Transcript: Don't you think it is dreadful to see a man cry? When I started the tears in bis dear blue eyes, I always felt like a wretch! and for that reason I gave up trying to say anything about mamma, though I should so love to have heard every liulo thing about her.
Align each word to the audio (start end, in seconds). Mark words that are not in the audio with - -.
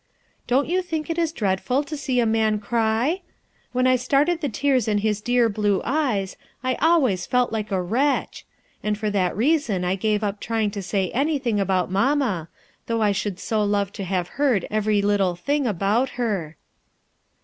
Don't 0.47 0.67
you 0.67 0.81
think 0.81 1.11
it 1.11 1.19
is 1.19 1.31
dreadful 1.31 1.83
to 1.83 1.95
see 1.95 2.19
a 2.19 2.25
man 2.25 2.57
cry? 2.59 3.21
When 3.71 3.85
I 3.85 3.97
started 3.97 4.41
the 4.41 4.49
tears 4.49 4.87
in 4.87 4.99
bis 5.01 5.21
dear 5.21 5.47
blue 5.47 5.79
eyes, 5.85 6.37
I 6.63 6.73
always 6.81 7.27
felt 7.27 7.51
like 7.51 7.71
a 7.71 7.79
wretch! 7.79 8.43
and 8.81 8.97
for 8.97 9.11
that 9.11 9.37
reason 9.37 9.85
I 9.85 9.93
gave 9.93 10.23
up 10.23 10.39
trying 10.39 10.71
to 10.71 10.81
say 10.81 11.11
anything 11.11 11.59
about 11.59 11.91
mamma, 11.91 12.49
though 12.87 13.03
I 13.03 13.11
should 13.11 13.39
so 13.39 13.63
love 13.63 13.93
to 13.93 14.03
have 14.03 14.29
heard 14.41 14.65
every 14.71 15.03
liulo 15.03 15.37
thing 15.37 15.67
about 15.67 16.09
her. 16.17 16.57